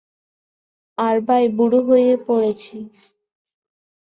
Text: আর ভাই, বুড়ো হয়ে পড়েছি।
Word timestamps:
আর 0.97 1.15
ভাই, 1.27 1.43
বুড়ো 1.57 1.79
হয়ে 1.87 2.11
পড়েছি। 2.27 2.75